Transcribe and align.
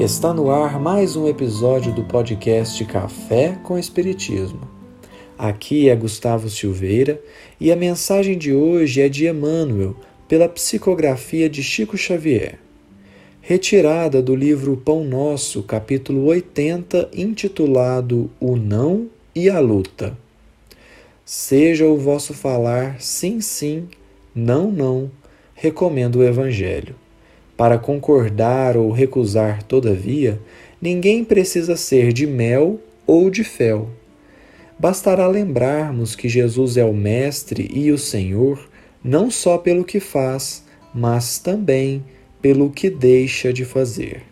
Está 0.00 0.32
no 0.32 0.50
ar 0.50 0.80
mais 0.80 1.16
um 1.16 1.28
episódio 1.28 1.92
do 1.92 2.02
podcast 2.02 2.82
Café 2.86 3.58
com 3.62 3.78
Espiritismo. 3.78 4.62
Aqui 5.36 5.90
é 5.90 5.94
Gustavo 5.94 6.48
Silveira 6.48 7.20
e 7.60 7.70
a 7.70 7.76
mensagem 7.76 8.38
de 8.38 8.54
hoje 8.54 9.02
é 9.02 9.08
de 9.08 9.28
Emmanuel, 9.28 9.94
pela 10.26 10.48
psicografia 10.48 11.46
de 11.48 11.62
Chico 11.62 11.98
Xavier. 11.98 12.58
Retirada 13.42 14.22
do 14.22 14.34
livro 14.34 14.78
Pão 14.78 15.04
Nosso, 15.04 15.62
capítulo 15.62 16.24
80, 16.24 17.10
intitulado 17.12 18.30
O 18.40 18.56
Não 18.56 19.08
e 19.34 19.50
a 19.50 19.60
Luta. 19.60 20.16
Seja 21.22 21.86
o 21.86 21.98
vosso 21.98 22.32
falar 22.32 22.98
sim, 22.98 23.42
sim, 23.42 23.88
não, 24.34 24.70
não, 24.70 25.10
recomendo 25.54 26.16
o 26.16 26.24
Evangelho. 26.24 27.01
Para 27.62 27.78
concordar 27.78 28.76
ou 28.76 28.90
recusar, 28.90 29.62
todavia, 29.62 30.40
ninguém 30.80 31.22
precisa 31.22 31.76
ser 31.76 32.12
de 32.12 32.26
mel 32.26 32.80
ou 33.06 33.30
de 33.30 33.44
fel. 33.44 33.88
Bastará 34.76 35.28
lembrarmos 35.28 36.16
que 36.16 36.28
Jesus 36.28 36.76
é 36.76 36.84
o 36.84 36.92
Mestre 36.92 37.70
e 37.72 37.92
o 37.92 37.98
Senhor, 37.98 38.68
não 39.04 39.30
só 39.30 39.58
pelo 39.58 39.84
que 39.84 40.00
faz, 40.00 40.64
mas 40.92 41.38
também 41.38 42.04
pelo 42.40 42.68
que 42.68 42.90
deixa 42.90 43.52
de 43.52 43.64
fazer. 43.64 44.22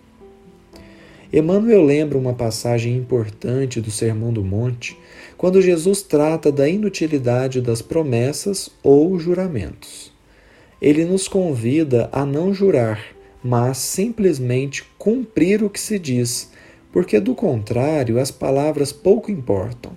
Emmanuel 1.32 1.84
lembra 1.84 2.18
uma 2.18 2.34
passagem 2.34 2.96
importante 2.96 3.80
do 3.80 3.92
Sermão 3.92 4.32
do 4.32 4.42
Monte, 4.42 4.98
quando 5.38 5.62
Jesus 5.62 6.02
trata 6.02 6.50
da 6.50 6.68
inutilidade 6.68 7.60
das 7.60 7.80
promessas 7.80 8.68
ou 8.82 9.20
juramentos. 9.20 10.12
Ele 10.82 11.04
nos 11.04 11.28
convida 11.28 12.08
a 12.10 12.26
não 12.26 12.52
jurar, 12.52 13.19
mas 13.42 13.78
simplesmente 13.78 14.84
cumprir 14.98 15.62
o 15.62 15.70
que 15.70 15.80
se 15.80 15.98
diz, 15.98 16.50
porque 16.92 17.18
do 17.18 17.34
contrário 17.34 18.18
as 18.18 18.30
palavras 18.30 18.92
pouco 18.92 19.30
importam. 19.30 19.92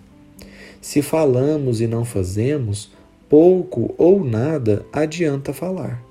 Se 0.82 1.02
falamos 1.02 1.82
e 1.82 1.88
não 1.88 2.06
fazemos, 2.06 2.92
pouco 3.30 3.94
ou 3.98 4.24
nada 4.24 4.86
adianta 4.92 5.54
falar. 5.54 6.04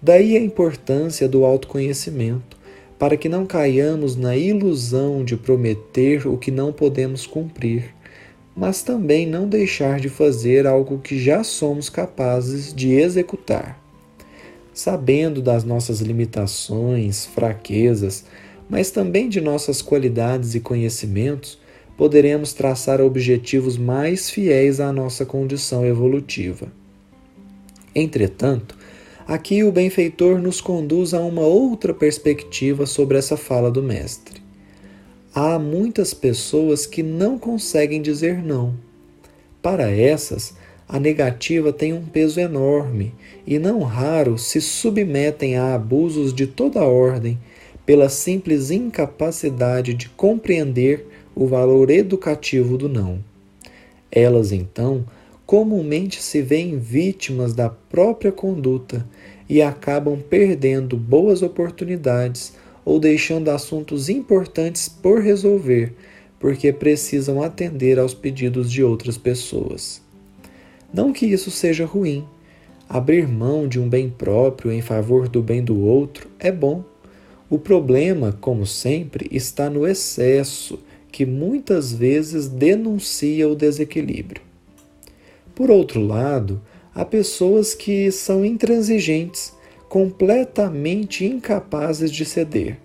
Daí 0.00 0.36
a 0.36 0.40
importância 0.40 1.28
do 1.28 1.44
autoconhecimento, 1.44 2.56
para 2.98 3.16
que 3.16 3.28
não 3.28 3.44
caiamos 3.44 4.16
na 4.16 4.36
ilusão 4.36 5.24
de 5.24 5.36
prometer 5.36 6.26
o 6.26 6.38
que 6.38 6.50
não 6.50 6.72
podemos 6.72 7.26
cumprir, 7.26 7.94
mas 8.56 8.82
também 8.82 9.26
não 9.26 9.48
deixar 9.48 9.98
de 9.98 10.08
fazer 10.08 10.66
algo 10.66 10.98
que 10.98 11.18
já 11.18 11.42
somos 11.42 11.90
capazes 11.90 12.72
de 12.72 12.92
executar 12.92 13.83
sabendo 14.74 15.40
das 15.40 15.62
nossas 15.62 16.00
limitações, 16.00 17.24
fraquezas, 17.24 18.24
mas 18.68 18.90
também 18.90 19.28
de 19.28 19.40
nossas 19.40 19.80
qualidades 19.80 20.56
e 20.56 20.60
conhecimentos, 20.60 21.58
poderemos 21.96 22.52
traçar 22.52 23.00
objetivos 23.00 23.78
mais 23.78 24.28
fiéis 24.28 24.80
à 24.80 24.92
nossa 24.92 25.24
condição 25.24 25.86
evolutiva. 25.86 26.66
Entretanto, 27.94 28.76
aqui 29.28 29.62
o 29.62 29.70
benfeitor 29.70 30.40
nos 30.40 30.60
conduz 30.60 31.14
a 31.14 31.20
uma 31.20 31.42
outra 31.42 31.94
perspectiva 31.94 32.84
sobre 32.84 33.16
essa 33.16 33.36
fala 33.36 33.70
do 33.70 33.82
Mestre. 33.82 34.42
Há 35.32 35.58
muitas 35.58 36.12
pessoas 36.12 36.84
que 36.86 37.02
não 37.02 37.38
conseguem 37.38 38.02
dizer 38.02 38.42
não. 38.42 38.74
Para 39.62 39.90
essas, 39.90 40.54
a 40.88 41.00
negativa 41.00 41.72
tem 41.72 41.92
um 41.92 42.04
peso 42.04 42.38
enorme 42.38 43.14
e 43.46 43.58
não 43.58 43.80
raro 43.82 44.36
se 44.36 44.60
submetem 44.60 45.56
a 45.56 45.74
abusos 45.74 46.34
de 46.34 46.46
toda 46.46 46.84
ordem 46.84 47.38
pela 47.86 48.08
simples 48.08 48.70
incapacidade 48.70 49.94
de 49.94 50.08
compreender 50.10 51.06
o 51.34 51.46
valor 51.46 51.90
educativo 51.90 52.76
do 52.76 52.88
não. 52.88 53.18
Elas, 54.10 54.52
então, 54.52 55.04
comumente 55.46 56.22
se 56.22 56.40
veem 56.40 56.78
vítimas 56.78 57.54
da 57.54 57.68
própria 57.68 58.30
conduta 58.30 59.06
e 59.48 59.60
acabam 59.60 60.18
perdendo 60.18 60.96
boas 60.96 61.42
oportunidades 61.42 62.54
ou 62.84 63.00
deixando 63.00 63.48
assuntos 63.48 64.08
importantes 64.08 64.88
por 64.88 65.20
resolver, 65.20 65.92
porque 66.38 66.72
precisam 66.72 67.42
atender 67.42 67.98
aos 67.98 68.14
pedidos 68.14 68.70
de 68.70 68.82
outras 68.84 69.16
pessoas. 69.16 70.04
Não 70.94 71.12
que 71.12 71.26
isso 71.26 71.50
seja 71.50 71.84
ruim. 71.84 72.24
Abrir 72.88 73.26
mão 73.26 73.66
de 73.66 73.80
um 73.80 73.88
bem 73.88 74.08
próprio 74.08 74.70
em 74.70 74.80
favor 74.80 75.28
do 75.28 75.42
bem 75.42 75.60
do 75.60 75.80
outro 75.80 76.28
é 76.38 76.52
bom. 76.52 76.84
O 77.50 77.58
problema, 77.58 78.32
como 78.40 78.64
sempre, 78.64 79.28
está 79.32 79.68
no 79.68 79.84
excesso, 79.84 80.78
que 81.10 81.26
muitas 81.26 81.92
vezes 81.92 82.46
denuncia 82.46 83.48
o 83.48 83.56
desequilíbrio. 83.56 84.40
Por 85.52 85.68
outro 85.68 86.00
lado, 86.00 86.62
há 86.94 87.04
pessoas 87.04 87.74
que 87.74 88.12
são 88.12 88.44
intransigentes, 88.44 89.52
completamente 89.88 91.24
incapazes 91.24 92.12
de 92.12 92.24
ceder. 92.24 92.78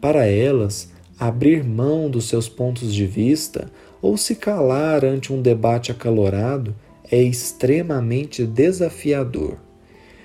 Para 0.00 0.26
elas, 0.26 0.90
abrir 1.16 1.62
mão 1.62 2.10
dos 2.10 2.28
seus 2.28 2.48
pontos 2.48 2.92
de 2.92 3.06
vista 3.06 3.70
ou 4.02 4.16
se 4.16 4.34
calar 4.34 5.04
ante 5.04 5.32
um 5.32 5.40
debate 5.40 5.92
acalorado 5.92 6.74
é 7.10 7.22
extremamente 7.22 8.44
desafiador. 8.44 9.58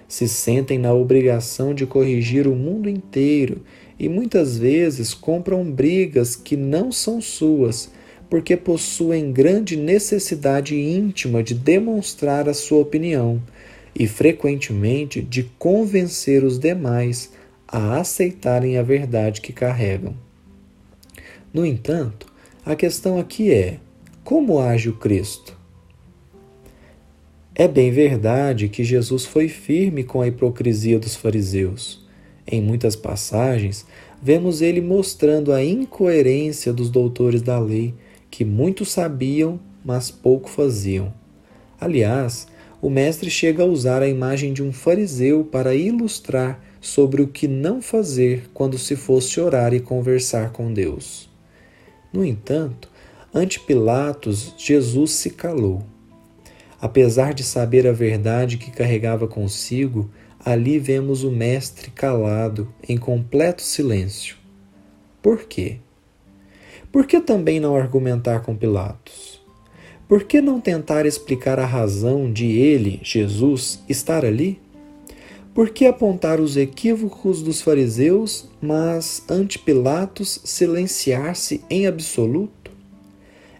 Se 0.07 0.27
sentem 0.27 0.77
na 0.77 0.93
obrigação 0.93 1.73
de 1.73 1.85
corrigir 1.85 2.47
o 2.47 2.55
mundo 2.55 2.89
inteiro 2.89 3.61
e 3.97 4.09
muitas 4.09 4.57
vezes 4.57 5.13
compram 5.13 5.63
brigas 5.63 6.35
que 6.35 6.55
não 6.55 6.91
são 6.91 7.21
suas, 7.21 7.91
porque 8.29 8.57
possuem 8.57 9.31
grande 9.31 9.77
necessidade 9.77 10.75
íntima 10.75 11.41
de 11.41 11.53
demonstrar 11.53 12.49
a 12.49 12.53
sua 12.53 12.79
opinião 12.79 13.41
e 13.95 14.07
frequentemente 14.07 15.21
de 15.21 15.43
convencer 15.57 16.43
os 16.43 16.57
demais 16.57 17.31
a 17.67 17.99
aceitarem 17.99 18.77
a 18.77 18.83
verdade 18.83 19.41
que 19.41 19.53
carregam. 19.53 20.15
No 21.53 21.65
entanto, 21.65 22.27
a 22.65 22.75
questão 22.75 23.19
aqui 23.19 23.51
é: 23.51 23.79
como 24.23 24.59
age 24.59 24.89
o 24.89 24.93
Cristo? 24.93 25.62
É 27.55 27.67
bem 27.67 27.91
verdade 27.91 28.67
que 28.67 28.83
Jesus 28.83 29.25
foi 29.25 29.47
firme 29.47 30.03
com 30.03 30.21
a 30.21 30.27
hipocrisia 30.27 30.97
dos 30.97 31.15
fariseus. 31.15 32.03
Em 32.47 32.59
muitas 32.59 32.95
passagens, 32.95 33.85
vemos 34.19 34.59
ele 34.59 34.81
mostrando 34.81 35.53
a 35.53 35.63
incoerência 35.63 36.73
dos 36.73 36.89
doutores 36.89 37.43
da 37.43 37.59
lei, 37.59 37.93
que 38.31 38.43
muito 38.43 38.85
sabiam, 38.85 39.59
mas 39.85 40.09
pouco 40.09 40.49
faziam. 40.49 41.13
Aliás, 41.79 42.47
o 42.81 42.89
Mestre 42.89 43.29
chega 43.29 43.61
a 43.61 43.67
usar 43.67 44.01
a 44.01 44.09
imagem 44.09 44.51
de 44.51 44.63
um 44.63 44.73
fariseu 44.73 45.43
para 45.43 45.75
ilustrar 45.75 46.59
sobre 46.81 47.21
o 47.21 47.27
que 47.27 47.47
não 47.47 47.83
fazer 47.83 48.49
quando 48.51 48.79
se 48.79 48.95
fosse 48.95 49.39
orar 49.39 49.75
e 49.75 49.79
conversar 49.79 50.51
com 50.51 50.73
Deus. 50.73 51.29
No 52.11 52.25
entanto, 52.25 52.89
ante 53.31 53.59
Pilatos, 53.59 54.55
Jesus 54.57 55.11
se 55.11 55.29
calou. 55.29 55.92
Apesar 56.83 57.33
de 57.33 57.45
saber 57.45 57.87
a 57.87 57.93
verdade 57.93 58.57
que 58.57 58.69
carregava 58.69 59.25
consigo, 59.25 60.11
ali 60.43 60.77
vemos 60.77 61.23
o 61.23 61.31
Mestre 61.31 61.89
calado, 61.89 62.73
em 62.89 62.97
completo 62.97 63.61
silêncio. 63.61 64.35
Por 65.21 65.45
quê? 65.45 65.77
Por 66.91 67.07
que 67.07 67.21
também 67.21 67.57
não 67.57 67.73
argumentar 67.73 68.41
com 68.41 68.53
Pilatos? 68.53 69.41
Por 70.09 70.25
que 70.25 70.41
não 70.41 70.59
tentar 70.59 71.05
explicar 71.05 71.57
a 71.57 71.65
razão 71.65 72.29
de 72.29 72.47
ele, 72.51 72.99
Jesus, 73.01 73.81
estar 73.87 74.25
ali? 74.25 74.59
Por 75.53 75.69
que 75.69 75.85
apontar 75.85 76.41
os 76.41 76.57
equívocos 76.57 77.41
dos 77.41 77.61
fariseus, 77.61 78.49
mas 78.61 79.23
ante 79.29 79.57
Pilatos 79.57 80.41
silenciar-se 80.43 81.63
em 81.69 81.87
absoluto? 81.87 82.62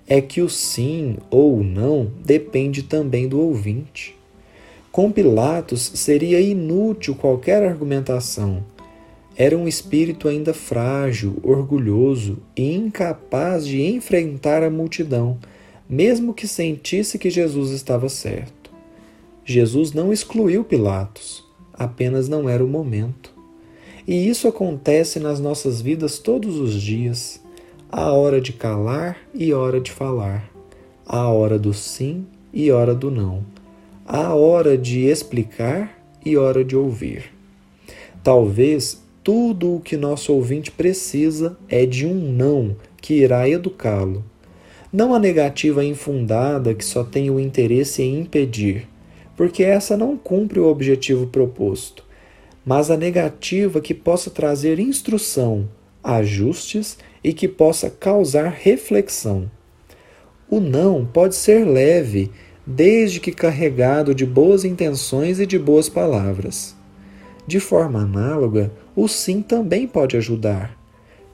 É 0.08 0.22
que 0.22 0.42
o 0.42 0.50
sim 0.50 1.18
ou 1.30 1.58
o 1.58 1.64
não 1.64 2.12
depende 2.24 2.84
também 2.84 3.28
do 3.28 3.40
ouvinte. 3.40 4.16
Com 4.92 5.12
Pilatos 5.12 5.92
seria 5.96 6.40
inútil 6.40 7.16
qualquer 7.16 7.64
argumentação. 7.64 8.64
Era 9.36 9.58
um 9.58 9.68
espírito 9.68 10.28
ainda 10.28 10.54
frágil, 10.54 11.38
orgulhoso 11.42 12.38
e 12.56 12.74
incapaz 12.74 13.66
de 13.66 13.82
enfrentar 13.82 14.62
a 14.62 14.70
multidão, 14.70 15.40
mesmo 15.90 16.34
que 16.34 16.48
sentisse 16.48 17.18
que 17.18 17.32
Jesus 17.32 17.72
estava 17.72 18.08
certo. 18.10 18.72
Jesus 19.44 19.92
não 19.92 20.14
excluiu 20.14 20.64
Pilatos, 20.64 21.44
apenas 21.74 22.30
não 22.30 22.48
era 22.48 22.64
o 22.64 22.68
momento. 22.68 23.34
E 24.08 24.30
isso 24.30 24.48
acontece 24.48 25.20
nas 25.20 25.40
nossas 25.40 25.82
vidas 25.82 26.20
todos 26.20 26.58
os 26.58 26.80
dias. 26.80 27.43
Há 27.96 28.12
hora 28.12 28.42
de 28.42 28.52
calar 28.52 29.18
e 29.36 29.54
hora 29.54 29.80
de 29.80 29.92
falar. 29.92 30.50
Há 31.06 31.30
hora 31.30 31.60
do 31.60 31.72
sim 31.76 32.26
e 32.52 32.72
hora 32.72 32.96
do 32.96 33.12
não. 33.12 33.46
Há 34.04 34.34
hora 34.34 34.76
de 34.76 35.02
explicar 35.02 35.96
e 36.26 36.36
hora 36.36 36.66
de 36.66 36.76
ouvir. 36.76 37.26
Talvez 38.24 39.00
tudo 39.24 39.76
o 39.76 39.80
que 39.80 39.96
nosso 39.96 40.34
ouvinte 40.34 40.72
precisa 40.72 41.56
é 41.70 41.86
de 41.86 42.08
um 42.08 42.16
não 42.16 42.76
que 43.00 43.14
irá 43.14 43.48
educá-lo. 43.48 44.26
Não 44.92 45.14
a 45.14 45.20
negativa 45.20 45.86
infundada 45.86 46.74
que 46.74 46.84
só 46.84 47.04
tem 47.04 47.30
o 47.30 47.40
interesse 47.40 48.02
em 48.02 48.22
impedir, 48.22 48.90
porque 49.38 49.62
essa 49.62 49.96
não 49.96 50.18
cumpre 50.18 50.60
o 50.60 50.68
objetivo 50.68 51.28
proposto, 51.28 52.04
mas 52.66 52.90
a 52.90 52.98
negativa 52.98 53.80
que 53.80 53.94
possa 53.94 54.32
trazer 54.32 54.80
instrução, 54.80 55.70
ajustes 56.04 56.98
e 57.24 57.34
que 57.34 57.48
possa 57.48 57.90
causar 57.90 58.50
reflexão. 58.50 59.50
O 60.50 60.60
não 60.60 61.06
pode 61.06 61.36
ser 61.36 61.66
leve, 61.66 62.30
desde 62.66 63.20
que 63.20 63.32
carregado 63.32 64.14
de 64.14 64.26
boas 64.26 64.64
intenções 64.64 65.40
e 65.40 65.46
de 65.46 65.58
boas 65.58 65.90
palavras. 65.90 66.76
De 67.46 67.60
forma 67.60 68.02
análoga, 68.02 68.72
o 68.96 69.08
sim 69.08 69.42
também 69.42 69.88
pode 69.88 70.16
ajudar. 70.16 70.78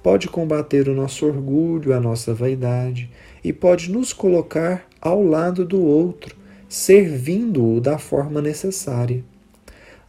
Pode 0.01 0.27
combater 0.27 0.87
o 0.87 0.95
nosso 0.95 1.25
orgulho, 1.25 1.93
a 1.93 1.99
nossa 1.99 2.33
vaidade 2.33 3.09
e 3.43 3.51
pode 3.51 3.91
nos 3.91 4.13
colocar 4.13 4.87
ao 5.01 5.23
lado 5.23 5.65
do 5.65 5.81
outro, 5.83 6.35
servindo-o 6.67 7.81
da 7.81 7.97
forma 7.97 8.41
necessária. 8.41 9.23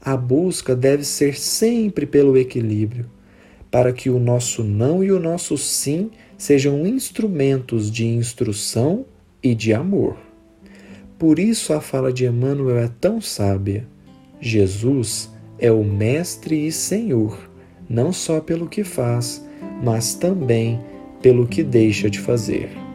A 0.00 0.16
busca 0.16 0.74
deve 0.74 1.04
ser 1.04 1.36
sempre 1.36 2.06
pelo 2.06 2.38
equilíbrio, 2.38 3.06
para 3.70 3.92
que 3.92 4.10
o 4.10 4.18
nosso 4.18 4.64
não 4.64 5.02
e 5.02 5.12
o 5.12 5.20
nosso 5.20 5.56
sim 5.56 6.10
sejam 6.36 6.86
instrumentos 6.86 7.90
de 7.90 8.06
instrução 8.06 9.04
e 9.42 9.54
de 9.54 9.72
amor. 9.72 10.16
Por 11.18 11.38
isso 11.38 11.72
a 11.72 11.80
fala 11.80 12.12
de 12.12 12.24
Emmanuel 12.24 12.78
é 12.78 12.90
tão 13.00 13.20
sábia. 13.20 13.86
Jesus 14.40 15.30
é 15.58 15.70
o 15.70 15.84
Mestre 15.84 16.66
e 16.66 16.72
Senhor, 16.72 17.50
não 17.88 18.12
só 18.12 18.40
pelo 18.40 18.66
que 18.66 18.82
faz, 18.82 19.46
mas 19.82 20.14
também 20.14 20.80
pelo 21.20 21.46
que 21.46 21.62
deixa 21.62 22.08
de 22.08 22.18
fazer. 22.18 22.89